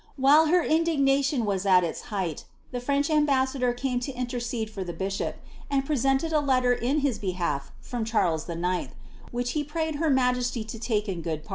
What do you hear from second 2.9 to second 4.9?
ambassador rame lo i: for